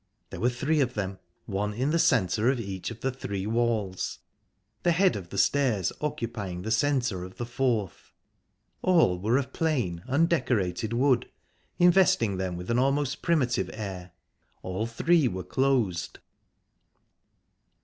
[0.31, 4.17] There were three of them; one in the centre of each of the three walls,
[4.81, 8.11] the head of the stairs occupying the centre of the fourth.
[8.81, 11.29] All were of plain, undecorated wood,
[11.77, 14.11] investing them with an almost primitive air.
[14.63, 16.17] All three were closed.